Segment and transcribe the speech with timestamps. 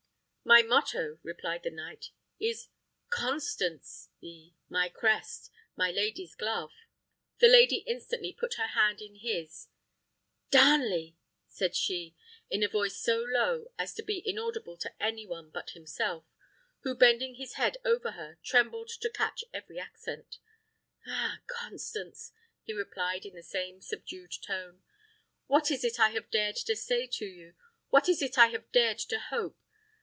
[0.43, 2.09] "My motto," replied the knight,
[2.39, 2.67] "is
[3.11, 6.73] Constanc y; my crest, a lady's glove."
[7.39, 9.67] The lady instantly put her hand into his.
[10.49, 11.15] "Darnley!"
[11.47, 12.17] said she,
[12.49, 16.25] in a voice so low as to be inaudible to any one but himself,
[16.79, 20.39] who, bending his head over her, trembled to catch every accent.
[21.07, 21.39] "Ah!
[21.45, 22.33] Constance,"
[22.63, 24.81] he replied, in the same subdued tone,
[25.45, 27.53] "what is it I have dared to say to you?
[27.89, 29.55] what is it I have dared to hope?